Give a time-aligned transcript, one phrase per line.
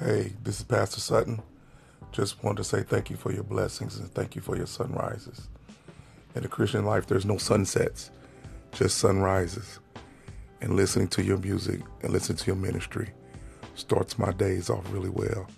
[0.00, 1.42] Hey, this is Pastor Sutton.
[2.12, 5.48] Just wanted to say thank you for your blessings and thank you for your sunrises.
[6.36, 8.12] In the Christian life, there's no sunsets,
[8.70, 9.80] just sunrises.
[10.60, 13.10] And listening to your music and listening to your ministry
[13.74, 15.48] starts my days off really well.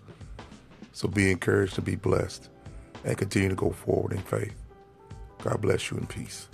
[0.95, 2.49] So be encouraged to be blessed
[3.05, 4.55] and continue to go forward in faith.
[5.45, 6.49] God bless you in peace.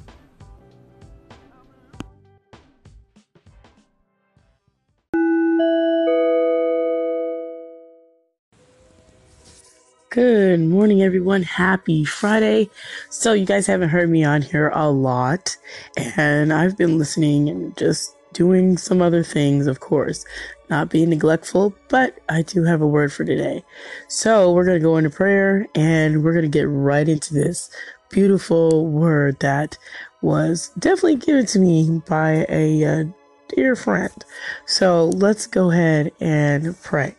[10.17, 11.43] Good morning, everyone.
[11.43, 12.71] Happy Friday.
[13.11, 15.59] So, you guys haven't heard me on here a lot,
[15.95, 20.25] and I've been listening and just doing some other things, of course,
[20.71, 23.63] not being neglectful, but I do have a word for today.
[24.09, 27.69] So, we're going to go into prayer and we're going to get right into this
[28.09, 29.77] beautiful word that
[30.23, 33.05] was definitely given to me by a uh,
[33.49, 34.25] dear friend.
[34.65, 37.17] So, let's go ahead and pray.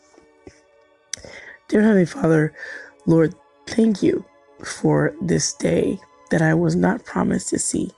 [1.68, 2.54] Dear Heavenly Father,
[3.08, 3.36] Lord,
[3.68, 4.26] thank you
[4.66, 6.00] for this day
[6.32, 7.92] that I was not promised to see.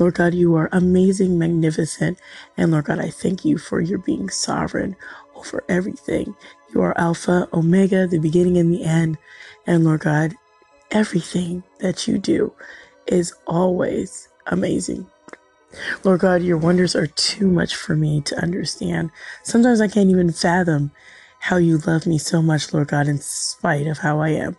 [0.00, 2.18] Lord God, you are amazing, magnificent,
[2.58, 4.96] and Lord God, I thank you for your being sovereign
[5.36, 6.36] over everything.
[6.74, 9.18] You are Alpha, Omega, the beginning and the end.
[9.66, 10.34] And Lord God,
[10.92, 12.54] everything that you do
[13.08, 15.06] is always amazing.
[16.04, 19.10] Lord God, your wonders are too much for me to understand.
[19.44, 20.92] Sometimes I can't even fathom
[21.46, 24.56] how you love me so much, Lord God, in spite of how I am.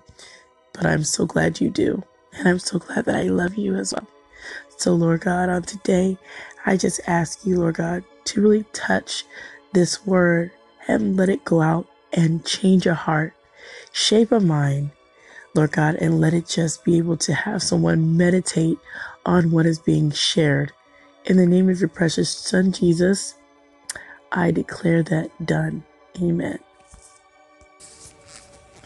[0.71, 2.01] But I'm so glad you do.
[2.31, 4.07] And I'm so glad that I love you as well.
[4.77, 6.17] So, Lord God, on today,
[6.65, 9.25] I just ask you, Lord God, to really touch
[9.73, 10.51] this word
[10.87, 13.33] and let it go out and change a heart,
[13.91, 14.91] shape a mind,
[15.55, 18.77] Lord God, and let it just be able to have someone meditate
[19.25, 20.71] on what is being shared.
[21.25, 23.33] In the name of your precious Son, Jesus,
[24.31, 25.83] I declare that done.
[26.21, 26.59] Amen.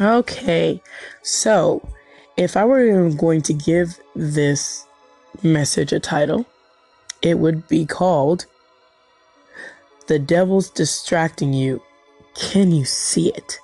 [0.02, 0.82] Okay,
[1.22, 1.88] so
[2.36, 4.88] if I were going to give this
[5.44, 6.48] message a title,
[7.22, 8.48] it would be called
[10.08, 11.84] The Devil's Distracting You.
[12.34, 13.60] Can you see it?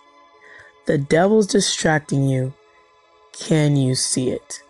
[0.86, 2.54] The Devil's Distracting You.
[3.34, 4.62] Can you see it?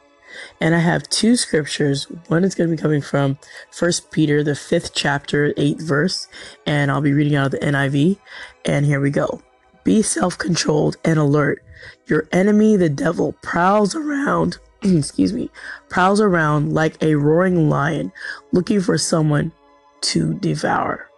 [0.62, 2.06] And I have two scriptures.
[2.30, 3.40] One is going to be coming from
[3.72, 6.30] First Peter, the fifth chapter, eighth verse,
[6.66, 8.20] and I'll be reading out of the NIV.
[8.64, 9.42] And here we go.
[9.88, 11.64] Be self controlled and alert.
[12.08, 15.50] Your enemy, the devil, prowls around, excuse me,
[15.88, 18.12] prowls around like a roaring lion
[18.52, 19.54] looking for someone
[20.02, 21.10] to devour.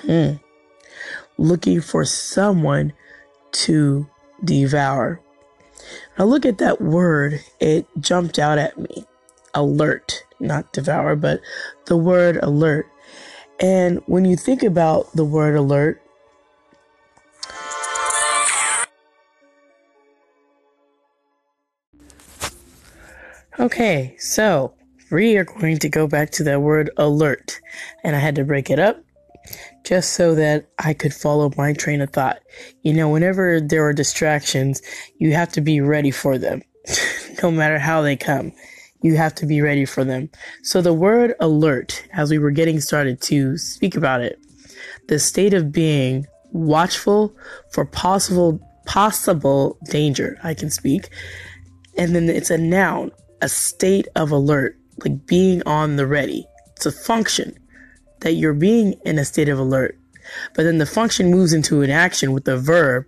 [0.00, 0.32] Hmm.
[1.38, 2.94] Looking for someone
[3.52, 4.10] to
[4.42, 5.20] devour.
[6.18, 9.04] Now look at that word, it jumped out at me.
[9.54, 11.40] Alert, not devour, but
[11.86, 12.88] the word alert.
[13.60, 16.01] And when you think about the word alert,
[23.62, 24.74] Okay, so
[25.12, 27.60] we are going to go back to that word alert.
[28.02, 29.00] And I had to break it up
[29.84, 32.40] just so that I could follow my train of thought.
[32.82, 34.82] You know, whenever there are distractions,
[35.18, 36.62] you have to be ready for them,
[37.42, 38.50] no matter how they come.
[39.00, 40.28] You have to be ready for them.
[40.64, 44.40] So the word alert, as we were getting started to speak about it,
[45.06, 47.32] the state of being watchful
[47.70, 50.36] for possible possible danger.
[50.42, 51.10] I can speak.
[51.96, 56.46] And then it's a noun a state of alert, like being on the ready.
[56.76, 57.58] It's a function
[58.20, 59.98] that you're being in a state of alert.
[60.54, 63.04] But then the function moves into an action with the verb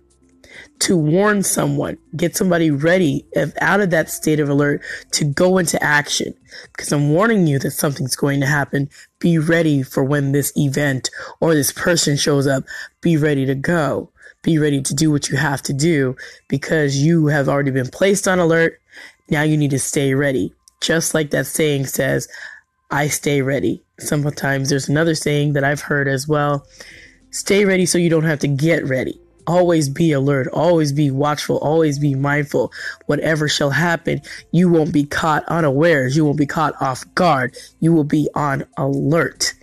[0.79, 4.81] to warn someone, get somebody ready if out of that state of alert
[5.11, 6.33] to go into action.
[6.71, 8.89] Because I'm warning you that something's going to happen.
[9.19, 11.09] Be ready for when this event
[11.39, 12.63] or this person shows up.
[13.01, 14.11] Be ready to go.
[14.43, 16.15] Be ready to do what you have to do
[16.47, 18.79] because you have already been placed on alert
[19.29, 20.53] now you need to stay ready.
[20.81, 22.27] Just like that saying says,
[22.91, 23.83] I stay ready.
[23.99, 26.67] Sometimes there's another saying that I've heard as well.
[27.31, 29.19] Stay ready so you don't have to get ready.
[29.47, 30.47] Always be alert.
[30.47, 31.57] Always be watchful.
[31.59, 32.71] Always be mindful.
[33.05, 36.15] Whatever shall happen, you won't be caught unawares.
[36.15, 37.55] You won't be caught off guard.
[37.79, 39.53] You will be on alert.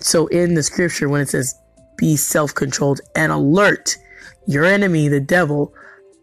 [0.00, 1.54] So in the scripture, when it says
[1.96, 3.96] be self controlled and alert,
[4.46, 5.72] your enemy, the devil,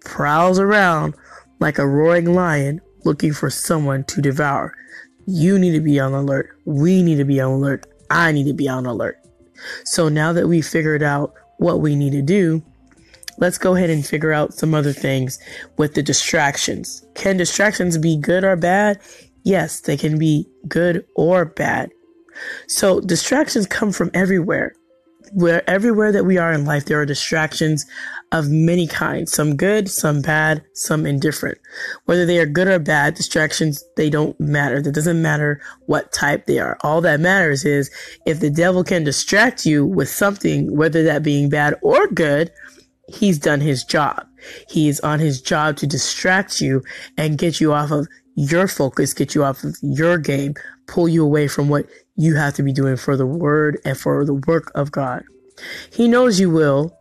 [0.04, 1.16] prowls around
[1.60, 4.76] like a roaring lion looking for someone to devour.
[5.26, 6.58] You need to be on alert.
[6.66, 7.88] We need to be on alert.
[8.10, 9.18] I need to be on alert.
[9.86, 12.62] So now that we figured out what we need to do,
[13.38, 15.40] let's go ahead and figure out some other things
[15.78, 17.06] with the distractions.
[17.16, 19.00] Can distractions be good or bad?
[19.44, 21.92] Yes, they can be good or bad.
[22.68, 24.74] So distractions come from everywhere.
[25.34, 27.86] Where everywhere that we are in life, there are distractions
[28.32, 31.58] of many kinds, some good, some bad, some indifferent.
[32.06, 34.78] Whether they are good or bad distractions, they don't matter.
[34.78, 36.78] It doesn't matter what type they are.
[36.82, 37.90] All that matters is
[38.26, 42.52] if the devil can distract you with something, whether that being bad or good,
[43.08, 44.26] he's done his job.
[44.70, 46.84] He is on his job to distract you
[47.18, 50.56] and get you off of your focus, get you off of your game,
[50.88, 54.26] pull you away from what you have to be doing for the word and for
[54.26, 55.24] the work of God.
[55.92, 56.98] He knows you will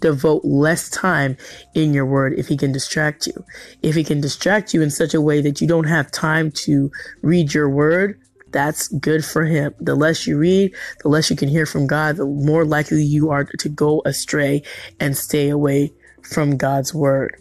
[0.00, 1.36] devote less time
[1.74, 3.44] in your word if he can distract you.
[3.82, 6.90] If he can distract you in such a way that you don't have time to
[7.22, 8.20] read your word,
[8.52, 9.74] that's good for him.
[9.80, 13.30] The less you read, the less you can hear from God, the more likely you
[13.30, 14.62] are to go astray
[15.00, 15.92] and stay away
[16.22, 17.40] from God's word.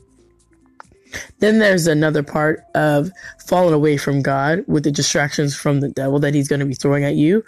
[1.40, 3.12] Then there's another part of
[3.48, 6.76] falling away from God with the distractions from the devil that he's going to be
[6.76, 7.44] throwing at you.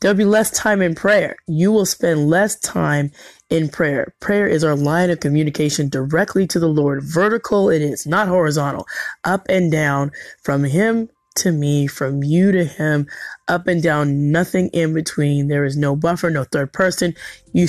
[0.00, 1.36] There'll be less time in prayer.
[1.46, 3.10] You will spend less time
[3.48, 4.14] in prayer.
[4.20, 7.02] Prayer is our line of communication directly to the Lord.
[7.02, 8.86] Vertical it is, not horizontal.
[9.24, 10.12] Up and down
[10.42, 13.06] from him to me, from you to him,
[13.48, 15.48] up and down, nothing in between.
[15.48, 17.14] There is no buffer, no third person.
[17.52, 17.66] You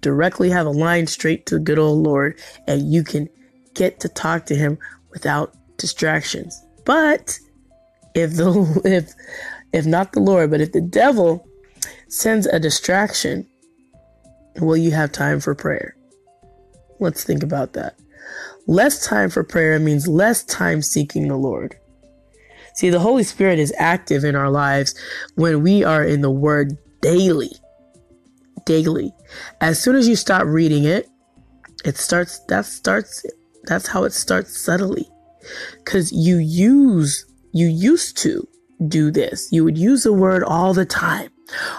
[0.00, 3.28] directly have a line straight to the good old Lord and you can
[3.74, 4.78] get to talk to him
[5.10, 6.62] without distractions.
[6.84, 7.38] But
[8.14, 9.12] if the if
[9.72, 11.46] if not the Lord, but if the devil
[12.08, 13.46] sends a distraction,
[14.60, 15.96] will you have time for prayer?
[16.98, 17.96] Let's think about that.
[18.66, 21.76] Less time for prayer means less time seeking the Lord.
[22.74, 24.94] See, the Holy Spirit is active in our lives
[25.34, 27.50] when we are in the Word daily.
[28.66, 29.12] Daily.
[29.60, 31.08] As soon as you stop reading it,
[31.84, 33.24] it starts, that starts
[33.64, 35.08] that's how it starts subtly.
[35.84, 38.46] Cause you use, you used to
[38.88, 39.50] do this.
[39.52, 41.30] You would use the word all the time.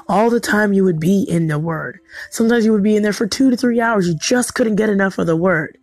[0.09, 1.99] All the time you would be in the word.
[2.29, 4.07] Sometimes you would be in there for two to three hours.
[4.07, 5.77] You just couldn't get enough of the word.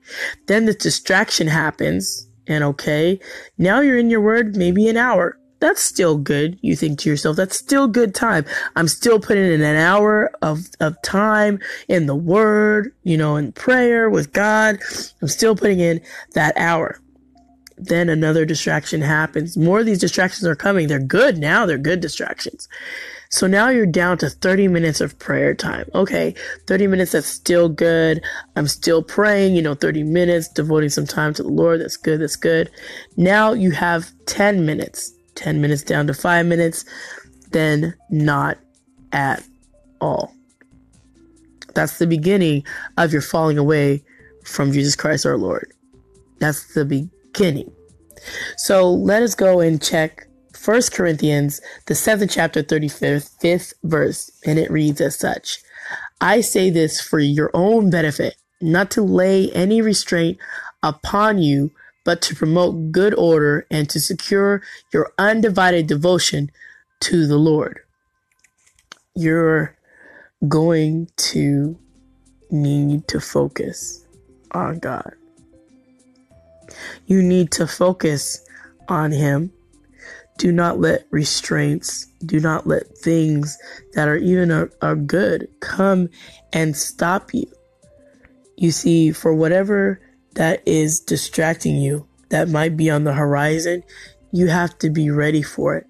[0.46, 3.20] Then the distraction happens and okay,
[3.56, 6.58] now you're in your word maybe an hour that's still good.
[6.62, 8.44] You think to yourself, that's still good time.
[8.76, 11.58] I'm still putting in an hour of, of time
[11.88, 14.78] in the word, you know, in prayer with God.
[15.20, 16.00] I'm still putting in
[16.34, 17.00] that hour.
[17.76, 19.56] Then another distraction happens.
[19.56, 20.88] More of these distractions are coming.
[20.88, 21.64] They're good now.
[21.64, 22.69] They're good distractions.
[23.31, 25.88] So now you're down to 30 minutes of prayer time.
[25.94, 26.34] Okay.
[26.66, 27.12] 30 minutes.
[27.12, 28.22] That's still good.
[28.56, 31.81] I'm still praying, you know, 30 minutes, devoting some time to the Lord.
[31.81, 32.20] That's good.
[32.20, 32.70] That's good.
[33.16, 36.85] Now you have 10 minutes 10 minutes down to 5 minutes,
[37.50, 38.58] then not
[39.12, 39.43] at
[40.00, 40.35] all.
[41.75, 42.64] That's the beginning
[42.96, 44.05] of your falling away
[44.44, 45.73] from Jesus Christ our Lord.
[46.40, 47.73] That's the beginning.
[48.56, 50.26] So let us go and check
[50.64, 55.61] 1 Corinthians, the 7th chapter, 35th fifth verse, and it reads as such
[56.20, 60.38] I say this for your own benefit, not to lay any restraint
[60.82, 61.70] upon you
[62.08, 64.62] but to promote good order and to secure
[64.94, 66.50] your undivided devotion
[67.00, 67.81] to the Lord.
[69.14, 69.76] You're
[70.49, 71.78] going to
[72.50, 74.06] need to focus
[74.52, 75.12] on God.
[77.05, 78.43] You need to focus
[78.88, 79.52] on Him.
[80.38, 83.58] Do not let restraints, do not let things
[83.93, 86.08] that are even are, are good come
[86.55, 87.52] and stop you.
[88.56, 90.00] You see, for whatever
[90.35, 93.82] that is distracting you, that might be on the horizon,
[94.32, 95.87] you have to be ready for it.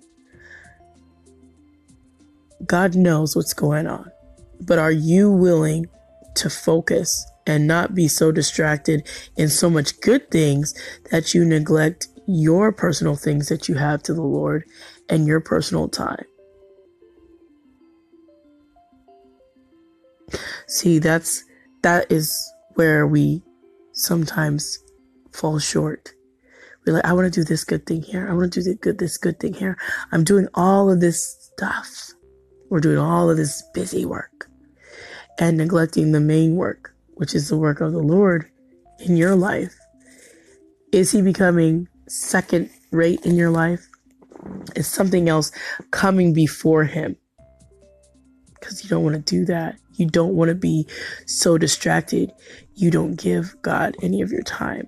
[2.66, 4.10] God knows what's going on,
[4.60, 5.86] but are you willing
[6.36, 10.74] to focus and not be so distracted in so much good things
[11.10, 14.64] that you neglect your personal things that you have to the Lord
[15.08, 16.24] and your personal time?
[20.66, 21.44] See, that's
[21.82, 23.42] that is where we
[23.98, 24.78] sometimes
[25.32, 26.12] fall short.
[26.86, 28.28] We're like, I want to do this good thing here.
[28.28, 29.76] I want to do this good, this good thing here.
[30.12, 32.12] I'm doing all of this stuff.
[32.70, 34.48] We're doing all of this busy work
[35.38, 38.50] and neglecting the main work, which is the work of the Lord
[39.00, 39.74] in your life.
[40.92, 43.86] Is he becoming second rate in your life?
[44.76, 45.50] Is something else
[45.90, 47.16] coming before him?
[48.54, 49.76] Because you don't want to do that.
[49.98, 50.86] You don't want to be
[51.26, 52.32] so distracted.
[52.76, 54.86] You don't give God any of your time.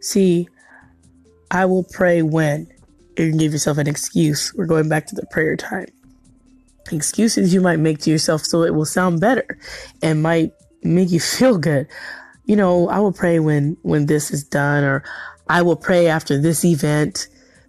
[0.00, 0.48] See,
[1.50, 2.68] I will pray when.
[3.16, 4.52] You give yourself an excuse.
[4.54, 5.86] We're going back to the prayer time.
[6.90, 9.58] Excuses you might make to yourself so it will sound better
[10.02, 10.52] and might
[10.82, 11.86] make you feel good.
[12.46, 15.04] You know, I will pray when when this is done or
[15.48, 17.28] I will pray after this event.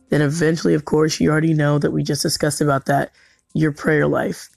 [0.09, 3.11] Then eventually, of course, you already know that we just discussed about that,
[3.53, 4.49] your prayer life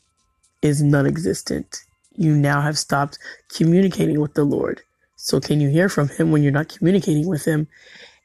[0.62, 1.82] is non existent.
[2.16, 3.18] You now have stopped
[3.54, 4.82] communicating with the Lord.
[5.16, 7.68] So, can you hear from Him when you're not communicating with Him?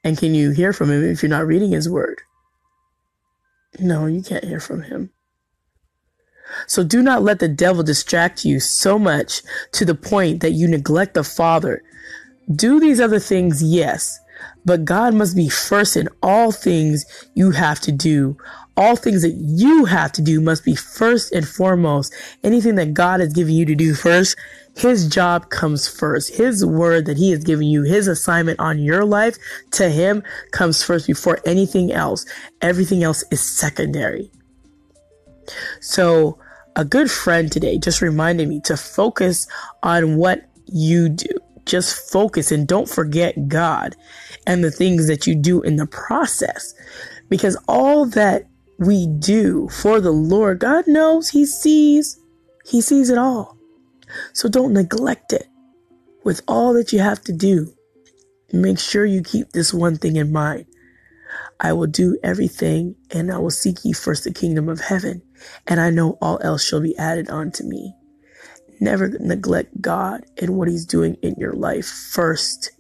[0.03, 2.22] And can you hear from Him if you're not reading His Word?
[3.79, 5.12] No, you can't hear from Him.
[6.65, 9.41] So, do not let the devil distract you so much
[9.74, 11.84] to the point that you neglect the Father.
[12.53, 14.20] Do these other things, yes,
[14.65, 18.38] but God must be first in all things you have to do.
[18.77, 22.13] All things that you have to do must be first and foremost.
[22.43, 24.38] Anything that God has given you to do first,
[24.77, 26.36] His job comes first.
[26.36, 29.38] His word that He has given you, His assignment on your life
[29.72, 32.25] to Him comes first before anything else.
[32.62, 34.31] Everything else is secondary.
[35.81, 36.38] So,
[36.75, 39.48] a good friend today just reminded me to focus
[39.81, 41.27] on what you do
[41.67, 43.96] just focus and don't forget God
[44.48, 46.74] and the things that you do in the process.
[47.29, 48.46] Because all that
[48.79, 52.19] we do for the Lord, God knows, He sees,
[52.65, 53.57] He sees it all.
[54.34, 55.48] So don't neglect it.
[56.24, 57.74] With all that you have to do,
[58.51, 60.65] make sure you keep this one thing in mind.
[61.60, 65.24] I will do everything and I will seek ye first the kingdom of heaven,
[65.65, 67.93] and I know all else shall be added unto me.
[68.79, 72.72] Never neglect God and what He's doing in your life first.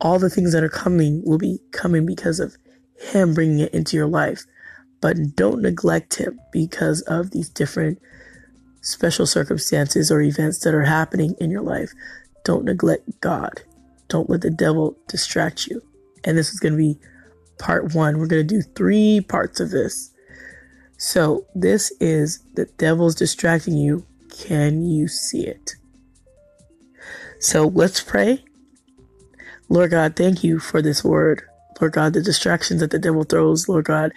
[0.00, 2.56] All the things that are coming will be coming because of
[2.98, 4.44] Him bringing it into your life.
[5.02, 8.00] But don't neglect Him because of these different
[8.80, 11.92] special circumstances or events that are happening in your life.
[12.44, 13.62] Don't neglect God.
[14.08, 15.82] Don't let the devil distract you.
[16.24, 16.98] And this is going to be
[17.58, 18.16] part one.
[18.16, 20.10] We're going to do three parts of this.
[20.96, 25.76] So, this is the devil's distracting you can you see it?
[27.38, 28.44] So let's pray.
[29.68, 31.42] Lord God, thank you for this word.
[31.80, 34.12] Lord God, the distractions that the devil throws, Lord God.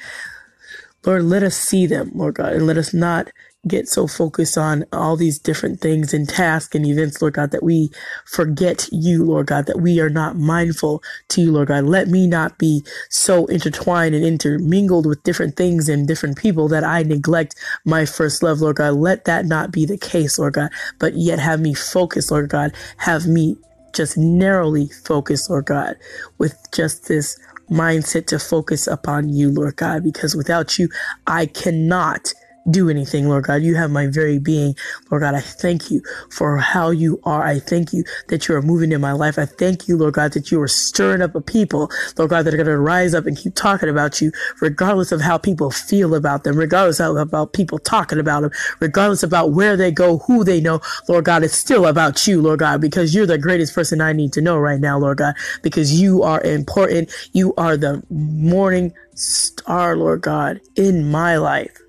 [1.06, 3.30] Lord, let us see them, Lord God, and let us not
[3.68, 7.64] get so focused on all these different things and tasks and events, Lord God, that
[7.64, 7.90] we
[8.26, 11.86] forget you, Lord God, that we are not mindful to you, Lord God.
[11.86, 16.84] Let me not be so intertwined and intermingled with different things and different people that
[16.84, 18.96] I neglect my first love, Lord God.
[18.96, 20.70] Let that not be the case, Lord God,
[21.00, 22.72] but yet have me focus, Lord God.
[22.98, 23.58] Have me
[23.94, 25.96] just narrowly focus, Lord God,
[26.38, 30.90] with just this mindset to focus upon you, Lord God, because without you,
[31.28, 32.34] I cannot
[32.70, 33.62] do anything, Lord God.
[33.62, 34.76] You have my very being.
[35.10, 37.44] Lord God, I thank you for how you are.
[37.44, 39.38] I thank you that you are moving in my life.
[39.38, 42.54] I thank you, Lord God, that you are stirring up a people, Lord God, that
[42.54, 44.32] are going to rise up and keep talking about you,
[44.62, 49.24] regardless of how people feel about them, regardless of about people talking about them, regardless
[49.24, 50.82] about where they go, who they know.
[51.08, 54.34] Lord God, it's still about you, Lord God, because you're the greatest person I need
[54.34, 57.12] to know right now, Lord God, because you are important.
[57.34, 61.85] You are the morning star, Lord God, in my life.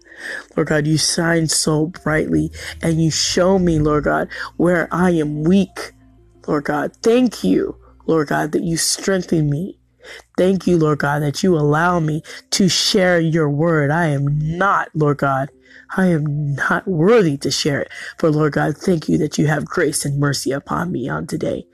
[0.57, 2.51] Lord God, you shine so brightly
[2.83, 5.93] and you show me, Lord God, where I am weak.
[6.47, 9.79] Lord God, thank you, Lord God, that you strengthen me.
[10.37, 13.91] Thank you, Lord God, that you allow me to share your word.
[13.91, 15.51] I am not, Lord God,
[15.97, 17.91] I am not worthy to share it.
[18.19, 21.67] For Lord God, thank you that you have grace and mercy upon me on today.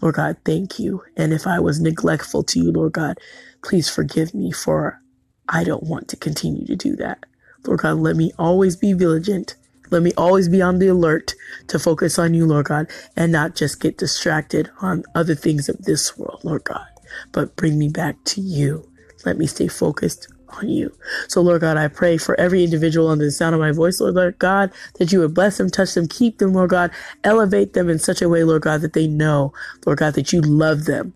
[0.00, 1.02] Lord God, thank you.
[1.16, 3.18] And if I was neglectful to you, Lord God,
[3.62, 5.00] please forgive me for
[5.48, 7.24] I don't want to continue to do that.
[7.64, 9.56] Lord God, let me always be vigilant.
[9.90, 11.34] Let me always be on the alert
[11.68, 15.78] to focus on you, Lord God, and not just get distracted on other things of
[15.78, 16.86] this world, Lord God,
[17.32, 18.88] but bring me back to you.
[19.24, 20.92] Let me stay focused on you.
[21.28, 24.38] So, Lord God, I pray for every individual under the sound of my voice, Lord
[24.38, 26.90] God, that you would bless them, touch them, keep them, Lord God,
[27.24, 29.52] elevate them in such a way, Lord God, that they know,
[29.84, 31.14] Lord God, that you love them.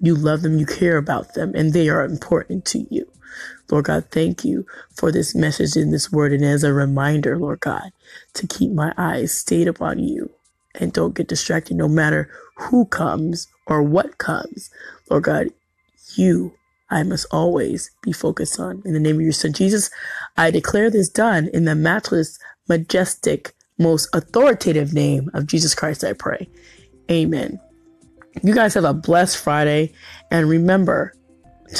[0.00, 3.10] You love them, you care about them, and they are important to you.
[3.70, 7.60] Lord God, thank you for this message in this word and as a reminder, Lord
[7.60, 7.90] God,
[8.34, 10.30] to keep my eyes stayed upon you
[10.74, 14.70] and don't get distracted no matter who comes or what comes.
[15.10, 15.48] Lord God,
[16.14, 16.54] you
[16.88, 18.82] I must always be focused on.
[18.84, 19.90] In the name of your son Jesus,
[20.36, 22.38] I declare this done in the matchless,
[22.68, 26.48] majestic, most authoritative name of Jesus Christ, I pray.
[27.10, 27.60] Amen.
[28.42, 29.92] You guys have a blessed Friday
[30.30, 31.12] and remember,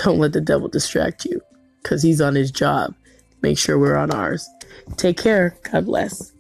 [0.04, 1.40] don't let the devil distract you
[1.82, 2.94] because he's on his job.
[3.42, 4.48] Make sure we're on ours.
[4.96, 5.56] Take care.
[5.70, 6.32] God bless.